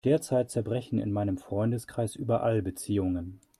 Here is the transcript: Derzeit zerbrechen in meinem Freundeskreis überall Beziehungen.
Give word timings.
Derzeit 0.03 0.49
zerbrechen 0.49 0.97
in 0.97 1.11
meinem 1.11 1.37
Freundeskreis 1.37 2.15
überall 2.15 2.63
Beziehungen. 2.63 3.39